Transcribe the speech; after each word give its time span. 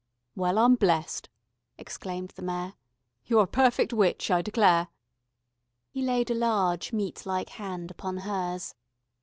"Well, 0.35 0.57
I'm 0.57 0.73
blessed," 0.77 1.29
exclaimed 1.77 2.29
the 2.29 2.41
Mayor. 2.41 2.73
"You're 3.27 3.43
a 3.43 3.47
perfect 3.47 3.93
witch, 3.93 4.31
I 4.31 4.41
declare." 4.41 4.87
He 5.91 6.01
laid 6.01 6.31
a 6.31 6.33
large 6.33 6.91
meat 6.91 7.23
like 7.27 7.49
hand 7.49 7.91
upon 7.91 8.17
hers. 8.17 8.73